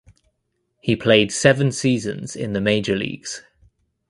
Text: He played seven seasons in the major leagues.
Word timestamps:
He 0.79 0.95
played 0.95 1.31
seven 1.31 1.71
seasons 1.71 2.35
in 2.35 2.53
the 2.53 2.59
major 2.59 2.95
leagues. 2.95 3.43